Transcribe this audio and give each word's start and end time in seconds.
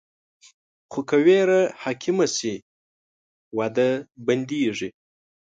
خو 0.91 0.99
که 1.09 1.17
ویره 1.25 1.61
حاکمه 1.81 2.25
شي، 2.35 2.53
وده 3.57 3.89
بندېږي. 4.25 4.89